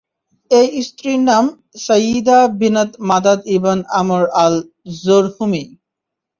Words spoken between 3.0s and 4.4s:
Madad ibn Amr